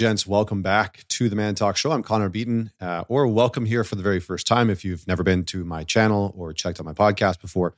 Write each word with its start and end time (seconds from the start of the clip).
gents. 0.00 0.26
Welcome 0.26 0.62
back 0.62 1.04
to 1.08 1.28
the 1.28 1.36
Man 1.36 1.54
Talk 1.54 1.76
Show. 1.76 1.92
I'm 1.92 2.02
Connor 2.02 2.30
Beaton, 2.30 2.72
uh, 2.80 3.04
or 3.08 3.26
welcome 3.26 3.66
here 3.66 3.84
for 3.84 3.96
the 3.96 4.02
very 4.02 4.18
first 4.18 4.46
time 4.46 4.70
if 4.70 4.82
you've 4.82 5.06
never 5.06 5.22
been 5.22 5.44
to 5.44 5.62
my 5.62 5.84
channel 5.84 6.32
or 6.38 6.54
checked 6.54 6.80
out 6.80 6.86
my 6.86 6.94
podcast 6.94 7.42
before. 7.42 7.74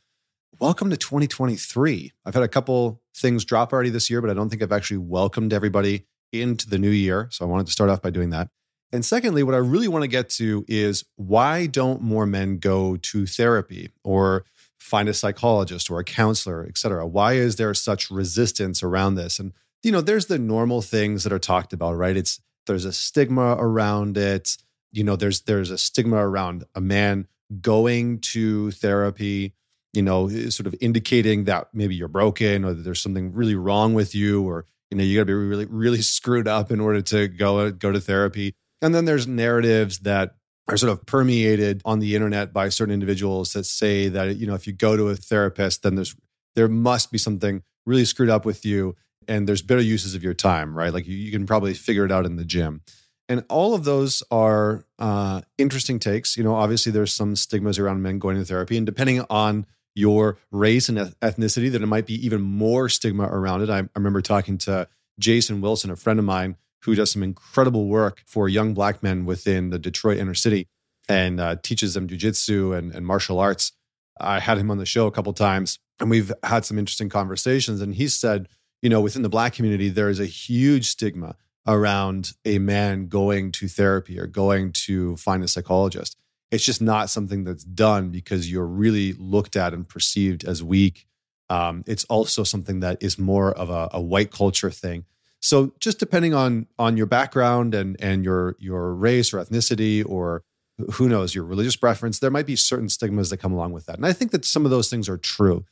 Welcome 0.61 0.89
to 0.91 0.97
2023. 0.97 2.13
I've 2.25 2.35
had 2.35 2.45
a 2.45 2.49
couple 2.49 3.03
things 3.13 3.45
drop 3.45 3.73
already 3.73 3.91
this 3.91 4.09
year, 4.09 4.21
but 4.21 4.31
I 4.31 4.35
don't 4.35 4.51
think 4.51 4.63
I've 4.63 4.71
actually 4.71 4.99
welcomed 4.99 5.53
everybody 5.53 6.07
into 6.33 6.71
the 6.71 6.79
new 6.79 6.91
year. 6.91 7.27
So 7.33 7.45
I 7.45 7.49
wanted 7.49 7.67
to 7.67 7.73
start 7.73 7.91
off 7.91 8.03
by 8.03 8.11
doing 8.11 8.31
that. 8.31 8.51
And 8.93 9.05
secondly, 9.05 9.43
what 9.43 9.57
I 9.57 9.59
really 9.59 9.89
want 9.89 10.05
to 10.05 10.09
get 10.09 10.31
to 10.31 10.65
is 10.69 11.05
why 11.17 11.67
don't 11.67 12.03
more 12.03 12.25
men 12.25 12.59
go 12.59 12.99
to 12.99 13.27
therapy 13.27 13.91
or 14.05 14.45
find 14.79 15.09
a 15.09 15.15
psychologist 15.15 15.91
or 15.91 15.99
a 15.99 16.05
counselor, 16.05 16.65
et 16.69 16.79
cetera? 16.79 17.05
Why 17.05 17.33
is 17.33 17.57
there 17.57 17.75
such 17.75 18.13
resistance 18.13 18.81
around 18.81 19.17
this? 19.17 19.41
And 19.41 19.55
you 19.83 19.91
know, 19.91 20.01
there's 20.01 20.27
the 20.27 20.39
normal 20.39 20.83
things 20.83 21.25
that 21.25 21.33
are 21.33 21.39
talked 21.39 21.73
about, 21.73 21.97
right? 21.97 22.17
It's 22.17 22.41
there's 22.67 22.85
a 22.85 22.93
stigma 22.93 23.57
around 23.59 24.17
it. 24.17 24.57
You 24.93 25.05
know, 25.05 25.17
there's 25.17 25.43
there's 25.43 25.71
a 25.71 25.79
stigma 25.79 26.17
around 26.17 26.65
a 26.75 26.81
man 26.81 27.27
going 27.61 28.21
to 28.21 28.71
therapy, 28.71 29.55
you 29.93 30.03
know, 30.03 30.29
eh, 30.29 30.51
sort 30.51 30.67
of 30.67 30.75
indicating 30.81 31.45
that 31.45 31.69
maybe 31.73 31.95
you're 31.95 32.09
broken 32.09 32.65
or 32.65 32.75
that 32.75 32.83
there's 32.83 33.03
something 33.03 33.33
really 33.33 33.57
wrong 33.57 33.95
with 33.95 34.15
you 34.15 34.43
or 34.43 34.67
you 34.91 34.99
know, 34.99 35.05
you 35.05 35.19
got 35.19 35.23
to 35.23 35.27
be 35.27 35.33
really 35.33 35.67
really 35.67 36.03
screwed 36.03 36.49
up 36.49 36.71
in 36.71 36.81
order 36.81 37.03
to 37.03 37.29
go 37.29 37.71
go 37.71 37.93
to 37.93 38.01
therapy. 38.01 38.55
And 38.81 38.95
then 38.95 39.05
there's 39.05 39.27
narratives 39.27 40.01
that 40.01 40.35
are 40.69 40.77
sort 40.77 40.93
of 40.93 41.05
permeated 41.07 41.83
on 41.85 41.99
the 41.99 42.15
internet 42.15 42.53
by 42.53 42.69
certain 42.69 42.95
individuals 42.95 43.53
that 43.53 43.65
say 43.65 44.09
that 44.09 44.37
you 44.37 44.47
know, 44.47 44.55
if 44.55 44.67
you 44.67 44.73
go 44.73 44.97
to 44.97 45.09
a 45.09 45.17
therapist 45.17 45.83
then 45.83 45.97
there's 45.97 46.15
there 46.55 46.69
must 46.69 47.11
be 47.11 47.19
something 47.19 47.63
really 47.87 48.05
screwed 48.05 48.29
up 48.29 48.45
with 48.45 48.65
you 48.65 48.95
and 49.29 49.49
there's 49.49 49.63
better 49.63 49.81
uses 49.81 50.15
of 50.15 50.23
your 50.23 50.35
time, 50.35 50.77
right? 50.77 50.93
Like 50.93 51.07
you, 51.07 51.17
you 51.17 51.31
can 51.31 51.47
probably 51.47 51.75
figure 51.75 52.05
it 52.05 52.13
out 52.13 52.27
in 52.27 52.37
the 52.37 52.45
gym. 52.45 52.83
And 53.29 53.45
all 53.49 53.75
of 53.75 53.85
those 53.85 54.23
are 54.31 54.85
uh, 54.99 55.43
interesting 55.57 55.99
takes. 55.99 56.37
You 56.37 56.45
know, 56.45 56.55
obviously 56.55 56.93
there's 56.93 57.15
some 57.15 57.37
stigmas 57.37 57.79
around 57.79 58.03
men 58.03 58.19
going 58.19 58.37
to 58.37 58.45
therapy, 58.45 58.77
and 58.77 58.87
depending 58.87 59.25
on 59.31 59.67
your 59.95 60.39
race 60.51 60.89
and 60.89 60.99
ethnicity, 60.99 61.71
that 61.71 61.83
it 61.83 61.87
might 61.87 62.07
be 62.07 62.27
even 62.27 62.41
more 62.41 62.89
stigma 62.89 63.25
around 63.25 63.63
it. 63.63 63.71
I, 63.71 63.81
I 63.81 63.89
remember 63.95 64.23
talking 64.23 64.59
to 64.59 64.89
Jason 65.19 65.61
Wilson, 65.61 65.91
a 65.91 65.97
friend 65.97 66.19
of 66.19 66.25
mine, 66.25 66.57
who 66.85 66.95
does 66.95 67.13
some 67.13 67.23
incredible 67.23 67.87
work 67.87 68.23
for 68.27 68.49
young 68.49 68.75
black 68.75 69.03
men 69.03 69.25
within 69.25 69.71
the 69.71 69.79
Detroit 69.79 70.19
inner 70.19 70.35
city 70.35 70.69
and 71.09 71.41
uh, 71.41 71.57
teaches 71.63 71.95
them 71.95 72.09
jujitsu 72.09 72.77
and, 72.77 72.95
and 72.95 73.07
martial 73.07 73.39
arts. 73.39 73.73
I 74.21 74.41
had 74.41 74.59
him 74.59 74.71
on 74.71 74.79
the 74.79 74.87
show 74.87 75.07
a 75.07 75.13
couple 75.13 75.33
times, 75.33 75.79
and 76.01 76.11
we've 76.11 76.33
had 76.43 76.65
some 76.65 76.79
interesting 76.79 77.09
conversations. 77.09 77.81
And 77.81 77.95
he 77.95 78.09
said 78.09 78.49
you 78.83 78.91
know, 78.91 79.01
within 79.01 79.23
the 79.23 79.29
black 79.29 79.55
community, 79.55 79.89
there 79.89 80.11
is 80.11 80.21
a 80.21 80.27
huge 80.27 80.87
stigma 80.91 81.37
around 81.67 82.33
a 82.45 82.59
man 82.59 83.07
going 83.07 83.53
to 83.53 83.69
therapy 83.69 84.19
or 84.19 84.27
going 84.27 84.73
to 84.73 85.17
find 85.17 85.43
a 85.45 85.49
psychologist. 85.49 86.17
It's 86.51 86.65
just 86.65 86.83
not 86.83 87.09
something 87.09 87.45
that's 87.45 87.65
done 87.65 88.11
because 88.11 88.51
you're 88.51 88.67
really 88.67 89.15
looked 89.15 89.57
at 89.57 89.73
and 89.73 89.89
perceived 89.89 90.45
as 90.45 90.63
weak. 90.63 91.07
Um, 91.49 91.85
it's 91.87 92.05
also 92.05 92.45
something 92.45 92.81
that 92.81 93.03
is 93.03 93.19
more 93.19 93.53
of 93.53 93.71
a, 93.71 93.89
a 93.93 94.01
white 94.01 94.33
culture 94.33 94.71
thing. 94.71 95.05
So 95.41 95.73
just 95.81 95.99
depending 95.99 96.35
on 96.35 96.67
on 96.79 96.97
your 96.97 97.07
background 97.07 97.75
and 97.75 97.97
and 98.01 98.25
your 98.25 98.57
your 98.59 98.95
race 98.95 99.33
or 99.33 99.39
ethnicity 99.39 100.05
or 100.07 100.45
who 100.93 101.09
knows 101.09 101.35
your 101.35 101.45
religious 101.45 101.77
preference, 101.77 102.19
there 102.19 102.31
might 102.31 102.47
be 102.47 102.57
certain 102.57 102.89
stigmas 102.89 103.31
that 103.31 103.39
come 103.39 103.53
along 103.53 103.73
with 103.73 103.87
that. 103.87 103.97
And 103.97 104.07
I 104.07 104.13
think 104.13 104.31
that 104.31 104.45
some 104.45 104.65
of 104.65 104.71
those 104.71 104.89
things 104.89 105.09
are 105.09 105.19
true. 105.19 105.65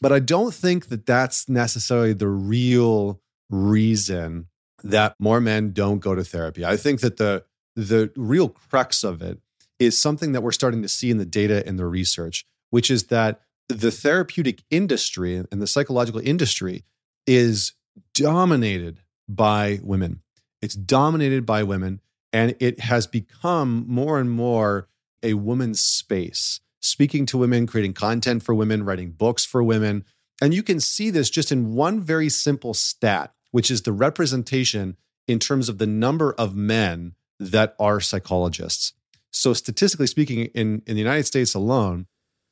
But 0.00 0.12
I 0.12 0.18
don't 0.18 0.54
think 0.54 0.88
that 0.88 1.06
that's 1.06 1.48
necessarily 1.48 2.12
the 2.12 2.28
real 2.28 3.20
reason 3.50 4.46
that 4.82 5.14
more 5.18 5.40
men 5.40 5.72
don't 5.72 5.98
go 5.98 6.14
to 6.14 6.24
therapy. 6.24 6.64
I 6.64 6.76
think 6.76 7.00
that 7.00 7.16
the 7.18 7.44
the 7.76 8.10
real 8.16 8.48
crux 8.48 9.04
of 9.04 9.22
it 9.22 9.38
is 9.78 9.98
something 9.98 10.32
that 10.32 10.42
we're 10.42 10.52
starting 10.52 10.82
to 10.82 10.88
see 10.88 11.10
in 11.10 11.18
the 11.18 11.24
data 11.24 11.66
and 11.66 11.78
the 11.78 11.86
research, 11.86 12.44
which 12.70 12.90
is 12.90 13.04
that 13.04 13.40
the 13.68 13.90
therapeutic 13.90 14.62
industry 14.70 15.36
and 15.36 15.62
the 15.62 15.66
psychological 15.66 16.20
industry 16.20 16.84
is 17.26 17.72
dominated 18.14 19.00
by 19.28 19.80
women. 19.82 20.20
It's 20.60 20.74
dominated 20.74 21.46
by 21.46 21.62
women 21.62 22.00
and 22.32 22.56
it 22.60 22.80
has 22.80 23.06
become 23.06 23.84
more 23.86 24.18
and 24.18 24.30
more 24.30 24.88
a 25.22 25.34
woman's 25.34 25.80
space 25.80 26.60
speaking 26.80 27.26
to 27.26 27.38
women, 27.38 27.66
creating 27.66 27.92
content 27.92 28.42
for 28.42 28.54
women, 28.54 28.84
writing 28.84 29.10
books 29.10 29.44
for 29.44 29.62
women. 29.62 30.04
And 30.42 30.54
you 30.54 30.62
can 30.62 30.80
see 30.80 31.10
this 31.10 31.30
just 31.30 31.52
in 31.52 31.74
one 31.74 32.00
very 32.00 32.28
simple 32.28 32.74
stat, 32.74 33.32
which 33.50 33.70
is 33.70 33.82
the 33.82 33.92
representation 33.92 34.96
in 35.28 35.38
terms 35.38 35.68
of 35.68 35.78
the 35.78 35.86
number 35.86 36.32
of 36.32 36.56
men 36.56 37.14
that 37.38 37.74
are 37.78 38.00
psychologists. 38.00 38.94
So, 39.30 39.52
statistically 39.52 40.08
speaking, 40.08 40.46
in, 40.46 40.82
in 40.86 40.94
the 40.94 41.02
United 41.02 41.24
States 41.24 41.54
alone, 41.54 42.06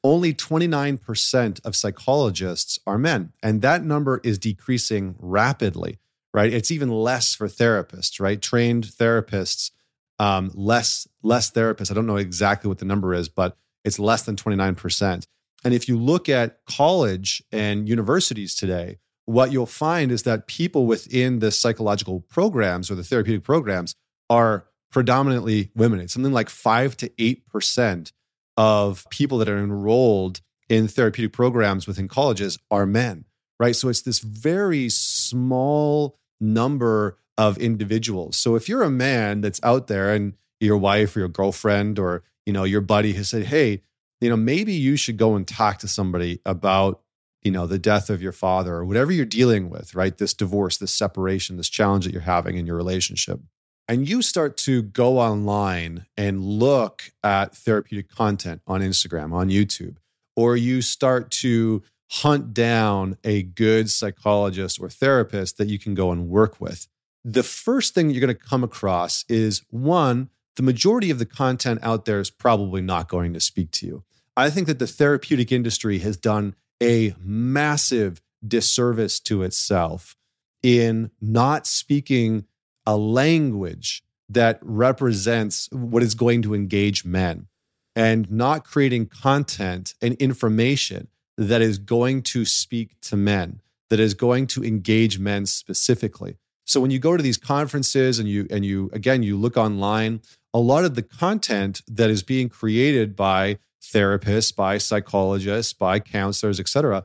only 0.04 0.32
29% 0.32 1.64
of 1.64 1.74
psychologists 1.74 2.78
are 2.86 2.98
men. 2.98 3.32
And 3.42 3.62
that 3.62 3.84
number 3.84 4.20
is 4.22 4.38
decreasing 4.38 5.16
rapidly, 5.18 5.98
right? 6.32 6.52
It's 6.52 6.70
even 6.70 6.88
less 6.88 7.34
for 7.34 7.48
therapists, 7.48 8.20
right? 8.20 8.40
Trained 8.40 8.84
therapists, 8.84 9.72
um, 10.20 10.52
less, 10.54 11.08
less 11.22 11.50
therapists. 11.50 11.90
I 11.90 11.94
don't 11.94 12.06
know 12.06 12.16
exactly 12.16 12.68
what 12.68 12.78
the 12.78 12.84
number 12.84 13.12
is, 13.12 13.28
but 13.28 13.56
it's 13.88 13.98
less 13.98 14.22
than 14.22 14.36
29%. 14.36 15.26
And 15.64 15.74
if 15.74 15.88
you 15.88 15.98
look 15.98 16.28
at 16.28 16.58
college 16.66 17.42
and 17.50 17.88
universities 17.88 18.54
today, 18.54 18.98
what 19.24 19.50
you'll 19.52 19.66
find 19.66 20.12
is 20.12 20.22
that 20.22 20.46
people 20.46 20.86
within 20.86 21.40
the 21.40 21.50
psychological 21.50 22.20
programs 22.20 22.90
or 22.90 22.94
the 22.94 23.02
therapeutic 23.04 23.44
programs 23.44 23.94
are 24.30 24.66
predominantly 24.90 25.70
women. 25.74 26.00
It's 26.00 26.14
something 26.14 26.32
like 26.32 26.48
5 26.48 26.96
to 26.98 27.08
8% 27.10 28.12
of 28.56 29.04
people 29.10 29.38
that 29.38 29.48
are 29.48 29.58
enrolled 29.58 30.40
in 30.68 30.88
therapeutic 30.88 31.32
programs 31.32 31.86
within 31.86 32.08
colleges 32.08 32.58
are 32.70 32.86
men, 32.86 33.24
right? 33.58 33.76
So 33.76 33.88
it's 33.88 34.02
this 34.02 34.20
very 34.20 34.88
small 34.88 36.18
number 36.40 37.18
of 37.36 37.58
individuals. 37.58 38.36
So 38.36 38.54
if 38.54 38.68
you're 38.68 38.82
a 38.82 38.90
man 38.90 39.40
that's 39.40 39.60
out 39.62 39.86
there 39.88 40.12
and 40.12 40.34
your 40.60 40.76
wife 40.76 41.16
or 41.16 41.20
your 41.20 41.28
girlfriend 41.28 41.98
or 41.98 42.24
you 42.48 42.54
know, 42.54 42.64
your 42.64 42.80
buddy 42.80 43.12
has 43.12 43.28
said, 43.28 43.44
hey, 43.44 43.82
you 44.22 44.30
know, 44.30 44.36
maybe 44.36 44.72
you 44.72 44.96
should 44.96 45.18
go 45.18 45.36
and 45.36 45.46
talk 45.46 45.76
to 45.80 45.86
somebody 45.86 46.40
about, 46.46 47.02
you 47.42 47.50
know, 47.50 47.66
the 47.66 47.78
death 47.78 48.08
of 48.08 48.22
your 48.22 48.32
father 48.32 48.74
or 48.74 48.86
whatever 48.86 49.12
you're 49.12 49.26
dealing 49.26 49.68
with, 49.68 49.94
right? 49.94 50.16
This 50.16 50.32
divorce, 50.32 50.78
this 50.78 50.94
separation, 50.94 51.58
this 51.58 51.68
challenge 51.68 52.06
that 52.06 52.12
you're 52.12 52.22
having 52.22 52.56
in 52.56 52.66
your 52.66 52.76
relationship. 52.76 53.38
And 53.86 54.08
you 54.08 54.22
start 54.22 54.56
to 54.58 54.80
go 54.80 55.18
online 55.18 56.06
and 56.16 56.42
look 56.42 57.12
at 57.22 57.54
therapeutic 57.54 58.08
content 58.08 58.62
on 58.66 58.80
Instagram, 58.80 59.34
on 59.34 59.50
YouTube, 59.50 59.98
or 60.34 60.56
you 60.56 60.80
start 60.80 61.30
to 61.32 61.82
hunt 62.10 62.54
down 62.54 63.18
a 63.24 63.42
good 63.42 63.90
psychologist 63.90 64.80
or 64.80 64.88
therapist 64.88 65.58
that 65.58 65.68
you 65.68 65.78
can 65.78 65.94
go 65.94 66.12
and 66.12 66.30
work 66.30 66.62
with. 66.62 66.88
The 67.26 67.42
first 67.42 67.94
thing 67.94 68.08
you're 68.08 68.24
going 68.24 68.34
to 68.34 68.42
come 68.42 68.64
across 68.64 69.26
is 69.28 69.60
one, 69.68 70.30
the 70.58 70.64
majority 70.64 71.08
of 71.12 71.20
the 71.20 71.24
content 71.24 71.78
out 71.84 72.04
there 72.04 72.18
is 72.18 72.30
probably 72.30 72.82
not 72.82 73.08
going 73.08 73.32
to 73.32 73.38
speak 73.38 73.70
to 73.70 73.86
you. 73.86 74.02
I 74.36 74.50
think 74.50 74.66
that 74.66 74.80
the 74.80 74.88
therapeutic 74.88 75.52
industry 75.52 76.00
has 76.00 76.16
done 76.16 76.56
a 76.82 77.14
massive 77.20 78.20
disservice 78.46 79.20
to 79.20 79.44
itself 79.44 80.16
in 80.60 81.12
not 81.20 81.68
speaking 81.68 82.44
a 82.84 82.96
language 82.96 84.02
that 84.28 84.58
represents 84.60 85.68
what 85.70 86.02
is 86.02 86.16
going 86.16 86.42
to 86.42 86.56
engage 86.56 87.04
men 87.04 87.46
and 87.94 88.28
not 88.28 88.64
creating 88.64 89.06
content 89.06 89.94
and 90.02 90.14
information 90.14 91.06
that 91.36 91.62
is 91.62 91.78
going 91.78 92.20
to 92.22 92.44
speak 92.44 93.00
to 93.02 93.16
men, 93.16 93.60
that 93.90 94.00
is 94.00 94.12
going 94.12 94.48
to 94.48 94.64
engage 94.64 95.20
men 95.20 95.46
specifically. 95.46 96.36
So 96.68 96.82
when 96.82 96.90
you 96.90 96.98
go 96.98 97.16
to 97.16 97.22
these 97.22 97.38
conferences 97.38 98.18
and 98.18 98.28
you 98.28 98.46
and 98.50 98.62
you 98.62 98.90
again 98.92 99.22
you 99.22 99.38
look 99.38 99.56
online, 99.56 100.20
a 100.54 100.58
lot 100.58 100.84
of 100.84 100.94
the 100.94 101.02
content 101.02 101.82
that 101.86 102.10
is 102.10 102.22
being 102.22 102.48
created 102.48 103.14
by 103.14 103.58
therapists, 103.82 104.54
by 104.54 104.78
psychologists, 104.78 105.72
by 105.72 106.00
counselors, 106.00 106.60
etc., 106.60 107.04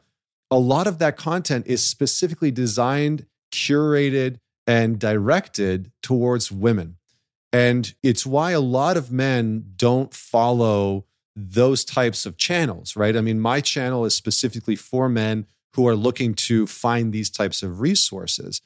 a 0.52 0.60
lot 0.60 0.86
of 0.86 1.00
that 1.00 1.18
content 1.18 1.66
is 1.68 1.84
specifically 1.84 2.52
designed, 2.52 3.26
curated, 3.52 4.38
and 4.68 5.00
directed 5.00 5.92
towards 6.02 6.52
women. 6.52 6.98
And 7.52 7.94
it's 8.04 8.26
why 8.26 8.52
a 8.52 8.60
lot 8.60 8.98
of 8.98 9.12
men 9.12 9.74
don't 9.76 10.14
follow 10.14 11.06
those 11.36 11.84
types 11.84 12.26
of 12.26 12.38
channels, 12.38 12.96
right? 12.96 13.16
I 13.16 13.22
mean, 13.22 13.40
my 13.40 13.62
channel 13.62 14.06
is 14.06 14.16
specifically 14.16 14.76
for 14.76 15.10
men 15.10 15.48
who 15.76 15.88
are 15.88 15.96
looking 15.96 16.36
to 16.36 16.68
find 16.68 17.12
these 17.12 17.30
types 17.30 17.64
of 17.64 17.80
resources. 17.80 18.62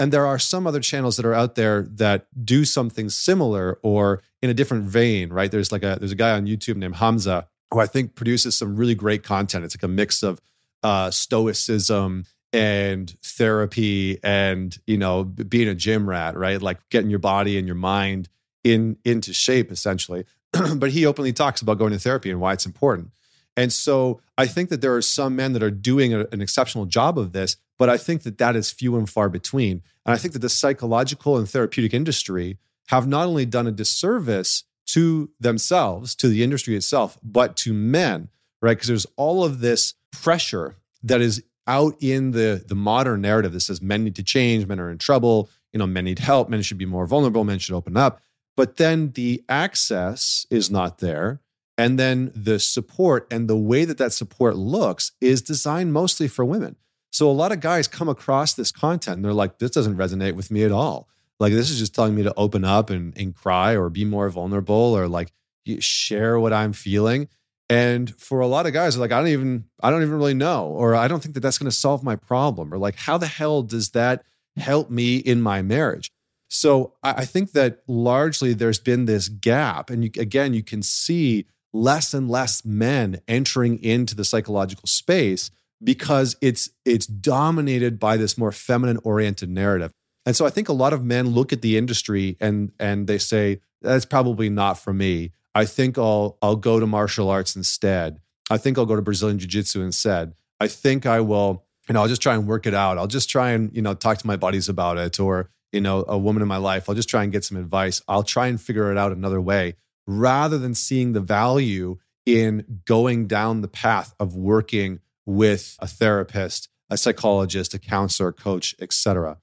And 0.00 0.10
there 0.10 0.26
are 0.26 0.38
some 0.38 0.66
other 0.66 0.80
channels 0.80 1.18
that 1.18 1.26
are 1.26 1.34
out 1.34 1.56
there 1.56 1.82
that 1.82 2.26
do 2.42 2.64
something 2.64 3.10
similar 3.10 3.78
or 3.82 4.22
in 4.40 4.48
a 4.48 4.54
different 4.54 4.84
vein, 4.84 5.28
right? 5.28 5.50
There's 5.50 5.70
like 5.70 5.82
a 5.82 5.96
there's 6.00 6.10
a 6.10 6.16
guy 6.16 6.30
on 6.30 6.46
YouTube 6.46 6.76
named 6.76 6.96
Hamza 6.96 7.46
who 7.70 7.80
I 7.80 7.86
think 7.86 8.14
produces 8.14 8.56
some 8.56 8.76
really 8.76 8.94
great 8.94 9.22
content. 9.22 9.62
It's 9.66 9.76
like 9.76 9.82
a 9.82 9.88
mix 9.88 10.22
of 10.22 10.40
uh, 10.82 11.10
stoicism 11.10 12.24
and 12.52 13.14
therapy 13.22 14.18
and 14.24 14.78
you 14.86 14.96
know 14.96 15.22
being 15.22 15.68
a 15.68 15.74
gym 15.74 16.08
rat 16.08 16.36
right 16.36 16.60
like 16.60 16.78
getting 16.88 17.08
your 17.10 17.20
body 17.20 17.56
and 17.58 17.66
your 17.68 17.76
mind 17.76 18.28
in 18.64 18.96
into 19.04 19.32
shape 19.32 19.70
essentially 19.70 20.24
but 20.76 20.90
he 20.90 21.06
openly 21.06 21.32
talks 21.32 21.62
about 21.62 21.78
going 21.78 21.92
to 21.92 21.98
therapy 21.98 22.28
and 22.28 22.40
why 22.40 22.52
it's 22.52 22.66
important 22.66 23.12
and 23.60 23.72
so 23.72 24.20
i 24.38 24.46
think 24.46 24.68
that 24.68 24.80
there 24.80 24.94
are 24.94 25.02
some 25.02 25.36
men 25.36 25.52
that 25.52 25.62
are 25.62 25.70
doing 25.70 26.12
a, 26.14 26.26
an 26.32 26.40
exceptional 26.40 26.86
job 26.86 27.18
of 27.18 27.32
this 27.32 27.56
but 27.78 27.88
i 27.88 27.96
think 27.96 28.22
that 28.22 28.38
that 28.38 28.56
is 28.56 28.70
few 28.70 28.96
and 28.96 29.08
far 29.08 29.28
between 29.28 29.82
and 30.04 30.14
i 30.14 30.16
think 30.16 30.32
that 30.32 30.40
the 30.40 30.48
psychological 30.48 31.36
and 31.36 31.48
therapeutic 31.48 31.94
industry 31.94 32.58
have 32.88 33.06
not 33.06 33.26
only 33.26 33.46
done 33.46 33.66
a 33.66 33.72
disservice 33.72 34.64
to 34.86 35.30
themselves 35.38 36.14
to 36.14 36.28
the 36.28 36.42
industry 36.42 36.74
itself 36.76 37.18
but 37.22 37.56
to 37.56 37.72
men 37.72 38.28
right 38.60 38.76
because 38.76 38.88
there's 38.88 39.06
all 39.16 39.44
of 39.44 39.60
this 39.60 39.94
pressure 40.12 40.76
that 41.02 41.20
is 41.20 41.42
out 41.66 41.94
in 42.00 42.32
the 42.32 42.62
the 42.66 42.74
modern 42.74 43.20
narrative 43.20 43.52
that 43.52 43.60
says 43.60 43.80
men 43.80 44.04
need 44.04 44.16
to 44.16 44.22
change, 44.22 44.66
men 44.66 44.80
are 44.80 44.90
in 44.90 44.98
trouble, 44.98 45.48
you 45.72 45.78
know, 45.78 45.86
men 45.86 46.04
need 46.04 46.18
help, 46.18 46.48
men 46.48 46.62
should 46.62 46.78
be 46.78 46.84
more 46.84 47.06
vulnerable, 47.06 47.44
men 47.44 47.58
should 47.58 47.76
open 47.76 47.96
up. 47.96 48.20
But 48.56 48.76
then 48.76 49.12
the 49.12 49.44
access 49.48 50.46
is 50.50 50.70
not 50.70 50.98
there. 50.98 51.40
And 51.80 51.98
then 51.98 52.30
the 52.34 52.58
support 52.58 53.26
and 53.30 53.48
the 53.48 53.56
way 53.56 53.86
that 53.86 53.96
that 53.96 54.12
support 54.12 54.54
looks 54.54 55.12
is 55.18 55.40
designed 55.40 55.94
mostly 55.94 56.28
for 56.28 56.44
women. 56.44 56.76
So 57.10 57.30
a 57.30 57.32
lot 57.32 57.52
of 57.52 57.60
guys 57.60 57.88
come 57.88 58.06
across 58.06 58.52
this 58.52 58.70
content 58.70 59.16
and 59.16 59.24
they're 59.24 59.32
like, 59.32 59.58
this 59.58 59.70
doesn't 59.70 59.96
resonate 59.96 60.34
with 60.34 60.50
me 60.50 60.62
at 60.62 60.72
all. 60.72 61.08
Like, 61.38 61.54
this 61.54 61.70
is 61.70 61.78
just 61.78 61.94
telling 61.94 62.14
me 62.14 62.22
to 62.22 62.34
open 62.36 62.66
up 62.66 62.90
and, 62.90 63.16
and 63.16 63.34
cry 63.34 63.74
or 63.74 63.88
be 63.88 64.04
more 64.04 64.28
vulnerable 64.28 64.74
or 64.74 65.08
like 65.08 65.32
share 65.78 66.38
what 66.38 66.52
I'm 66.52 66.74
feeling. 66.74 67.28
And 67.70 68.14
for 68.20 68.40
a 68.40 68.46
lot 68.46 68.66
of 68.66 68.74
guys, 68.74 68.98
like 68.98 69.10
I 69.10 69.18
don't 69.18 69.28
even 69.28 69.64
I 69.82 69.88
don't 69.88 70.02
even 70.02 70.16
really 70.16 70.34
know, 70.34 70.66
or 70.66 70.94
I 70.94 71.08
don't 71.08 71.22
think 71.22 71.34
that 71.34 71.40
that's 71.40 71.56
going 71.56 71.70
to 71.70 71.74
solve 71.74 72.04
my 72.04 72.14
problem, 72.16 72.74
or 72.74 72.78
like 72.78 72.96
how 72.96 73.16
the 73.16 73.26
hell 73.26 73.62
does 73.62 73.92
that 73.92 74.22
help 74.56 74.90
me 74.90 75.16
in 75.16 75.40
my 75.40 75.62
marriage? 75.62 76.12
So 76.48 76.92
I 77.02 77.24
think 77.24 77.52
that 77.52 77.78
largely 77.86 78.52
there's 78.52 78.80
been 78.80 79.06
this 79.06 79.28
gap, 79.28 79.88
and 79.88 80.04
you, 80.04 80.10
again, 80.18 80.52
you 80.52 80.62
can 80.62 80.82
see 80.82 81.46
less 81.72 82.14
and 82.14 82.28
less 82.28 82.64
men 82.64 83.20
entering 83.28 83.82
into 83.82 84.14
the 84.14 84.24
psychological 84.24 84.86
space 84.86 85.50
because 85.82 86.36
it's 86.40 86.70
it's 86.84 87.06
dominated 87.06 87.98
by 87.98 88.16
this 88.16 88.36
more 88.36 88.52
feminine 88.52 88.98
oriented 89.04 89.48
narrative. 89.48 89.92
And 90.26 90.36
so 90.36 90.44
I 90.44 90.50
think 90.50 90.68
a 90.68 90.74
lot 90.74 90.92
of 90.92 91.04
men 91.04 91.28
look 91.28 91.52
at 91.52 91.62
the 91.62 91.76
industry 91.76 92.36
and 92.40 92.72
and 92.78 93.06
they 93.06 93.18
say 93.18 93.60
that's 93.82 94.04
probably 94.04 94.50
not 94.50 94.78
for 94.78 94.92
me 94.92 95.32
I 95.54 95.64
think 95.64 95.98
I'll 95.98 96.38
I'll 96.42 96.56
go 96.56 96.80
to 96.80 96.86
martial 96.86 97.28
arts 97.28 97.56
instead. 97.56 98.20
I 98.50 98.58
think 98.58 98.78
I'll 98.78 98.86
go 98.86 98.96
to 98.96 99.02
Brazilian 99.02 99.38
jiu-jitsu 99.38 99.82
instead. 99.82 100.34
I 100.60 100.68
think 100.68 101.06
I 101.06 101.20
will, 101.20 101.64
you 101.88 101.94
know, 101.94 102.02
I'll 102.02 102.08
just 102.08 102.22
try 102.22 102.34
and 102.34 102.46
work 102.46 102.66
it 102.66 102.74
out. 102.74 102.98
I'll 102.98 103.06
just 103.06 103.30
try 103.30 103.50
and, 103.50 103.74
you 103.74 103.80
know, 103.80 103.94
talk 103.94 104.18
to 104.18 104.26
my 104.26 104.36
buddies 104.36 104.68
about 104.68 104.98
it 104.98 105.18
or, 105.20 105.50
you 105.72 105.80
know, 105.80 106.04
a 106.08 106.18
woman 106.18 106.42
in 106.42 106.48
my 106.48 106.56
life. 106.56 106.88
I'll 106.88 106.94
just 106.94 107.08
try 107.08 107.22
and 107.22 107.32
get 107.32 107.44
some 107.44 107.56
advice. 107.56 108.02
I'll 108.08 108.24
try 108.24 108.48
and 108.48 108.60
figure 108.60 108.90
it 108.90 108.98
out 108.98 109.12
another 109.12 109.40
way 109.40 109.76
rather 110.10 110.58
than 110.58 110.74
seeing 110.74 111.12
the 111.12 111.20
value 111.20 111.96
in 112.26 112.80
going 112.84 113.26
down 113.26 113.60
the 113.60 113.68
path 113.68 114.12
of 114.18 114.34
working 114.34 114.98
with 115.24 115.76
a 115.78 115.86
therapist, 115.86 116.68
a 116.90 116.96
psychologist, 116.96 117.74
a 117.74 117.78
counselor, 117.78 118.32
coach, 118.32 118.74
etc. 118.80 119.38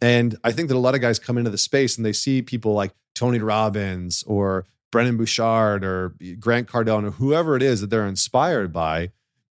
And 0.00 0.38
I 0.42 0.52
think 0.52 0.68
that 0.68 0.76
a 0.76 0.78
lot 0.78 0.94
of 0.94 1.02
guys 1.02 1.18
come 1.18 1.36
into 1.36 1.50
the 1.50 1.58
space 1.58 1.96
and 1.96 2.06
they 2.06 2.14
see 2.14 2.40
people 2.40 2.72
like 2.72 2.92
Tony 3.14 3.40
Robbins 3.40 4.24
or 4.26 4.66
Brendon 4.90 5.18
Burchard 5.18 5.84
or 5.84 6.14
Grant 6.38 6.68
Cardone 6.68 7.04
or 7.04 7.10
whoever 7.10 7.54
it 7.54 7.62
is 7.62 7.82
that 7.82 7.90
they're 7.90 8.06
inspired 8.06 8.72
by. 8.72 9.10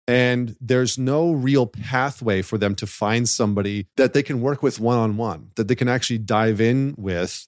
And 0.08 0.56
there's 0.62 0.98
no 0.98 1.32
real 1.32 1.68
pathway 1.68 2.42
for 2.42 2.58
them 2.58 2.74
to 2.76 2.88
find 2.88 3.28
somebody 3.28 3.88
that 3.98 4.14
they 4.14 4.24
can 4.24 4.42
work 4.42 4.64
with 4.64 4.80
one 4.80 4.98
on 4.98 5.18
one, 5.18 5.52
that 5.56 5.68
they 5.68 5.76
can 5.76 5.90
actually 5.90 6.20
dive 6.20 6.62
in 6.62 6.96
with 6.98 7.46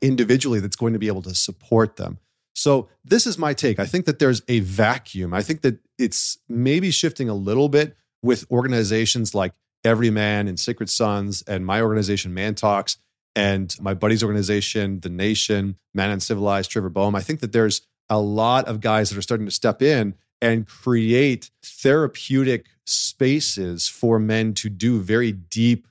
individually 0.00 0.60
that's 0.60 0.76
going 0.76 0.92
to 0.92 0.98
be 0.98 1.08
able 1.08 1.22
to 1.22 1.34
support 1.34 1.96
them. 1.96 2.18
So, 2.54 2.88
this 3.04 3.26
is 3.26 3.38
my 3.38 3.54
take. 3.54 3.78
I 3.78 3.86
think 3.86 4.04
that 4.06 4.18
there's 4.18 4.42
a 4.48 4.60
vacuum. 4.60 5.32
I 5.32 5.42
think 5.42 5.62
that 5.62 5.78
it's 5.98 6.38
maybe 6.48 6.90
shifting 6.90 7.28
a 7.28 7.34
little 7.34 7.68
bit 7.68 7.96
with 8.22 8.50
organizations 8.50 9.34
like 9.34 9.52
EVRYMAN 9.84 10.48
and 10.48 10.58
Sacred 10.58 10.88
Sons 10.90 11.42
and 11.46 11.66
my 11.66 11.80
organization, 11.80 12.34
ManTalks, 12.34 12.96
and 13.34 13.74
my 13.80 13.94
buddy's 13.94 14.22
organization, 14.22 15.00
The 15.00 15.08
Nation, 15.08 15.76
Man 15.94 16.10
Uncivilized, 16.10 16.70
Trevor 16.70 16.90
Boehm. 16.90 17.14
I 17.14 17.20
think 17.20 17.40
that 17.40 17.52
there's 17.52 17.82
a 18.08 18.20
lot 18.20 18.66
of 18.66 18.80
guys 18.80 19.10
that 19.10 19.18
are 19.18 19.22
starting 19.22 19.46
to 19.46 19.52
step 19.52 19.82
in 19.82 20.14
and 20.40 20.66
create 20.66 21.50
therapeutic 21.64 22.66
spaces 22.84 23.88
for 23.88 24.18
men 24.18 24.54
to 24.54 24.68
do 24.68 25.00
very 25.00 25.32
deep 25.32 25.86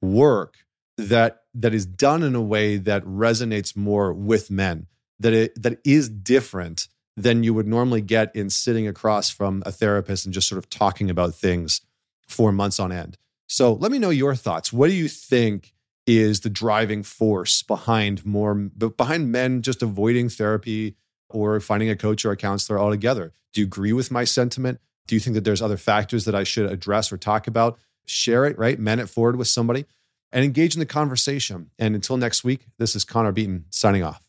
work 0.00 0.58
that 0.96 1.42
that 1.54 1.74
is 1.74 1.84
done 1.84 2.22
in 2.22 2.34
a 2.34 2.42
way 2.42 2.76
that 2.76 3.04
resonates 3.04 3.76
more 3.76 4.12
with 4.12 4.50
men 4.50 4.86
that 5.20 5.32
it 5.32 5.62
that 5.62 5.78
is 5.84 6.08
different 6.08 6.88
than 7.16 7.42
you 7.42 7.52
would 7.52 7.66
normally 7.66 8.00
get 8.00 8.34
in 8.34 8.48
sitting 8.48 8.86
across 8.86 9.28
from 9.28 9.62
a 9.66 9.72
therapist 9.72 10.24
and 10.24 10.32
just 10.32 10.48
sort 10.48 10.58
of 10.58 10.70
talking 10.70 11.10
about 11.10 11.34
things 11.34 11.80
for 12.28 12.52
months 12.52 12.78
on 12.78 12.92
end. 12.92 13.18
So 13.48 13.72
let 13.72 13.90
me 13.90 13.98
know 13.98 14.10
your 14.10 14.34
thoughts. 14.36 14.72
What 14.72 14.88
do 14.88 14.94
you 14.94 15.08
think 15.08 15.72
is 16.08 16.40
the 16.40 16.50
driving 16.50 17.02
force 17.02 17.62
behind 17.62 18.24
more 18.24 18.54
behind 18.54 19.30
men 19.30 19.60
just 19.60 19.82
avoiding 19.82 20.28
therapy 20.28 20.96
or 21.28 21.60
finding 21.60 21.90
a 21.90 21.96
coach 21.96 22.24
or 22.24 22.32
a 22.32 22.36
counselor 22.36 22.78
altogether. 22.78 23.32
Do 23.52 23.60
you 23.60 23.66
agree 23.66 23.92
with 23.92 24.10
my 24.10 24.24
sentiment? 24.24 24.80
Do 25.06 25.14
you 25.14 25.20
think 25.20 25.34
that 25.34 25.44
there's 25.44 25.62
other 25.62 25.76
factors 25.76 26.24
that 26.24 26.34
I 26.34 26.44
should 26.44 26.70
address 26.70 27.12
or 27.12 27.18
talk 27.18 27.46
about? 27.46 27.78
Share 28.06 28.46
it, 28.46 28.58
right? 28.58 28.78
Men 28.78 28.98
it 28.98 29.10
forward 29.10 29.36
with 29.36 29.48
somebody 29.48 29.84
and 30.32 30.44
engage 30.44 30.74
in 30.74 30.80
the 30.80 30.86
conversation. 30.86 31.70
And 31.78 31.94
until 31.94 32.16
next 32.16 32.42
week, 32.44 32.66
this 32.78 32.96
is 32.96 33.04
Connor 33.04 33.32
Beaton 33.32 33.66
signing 33.70 34.02
off. 34.02 34.22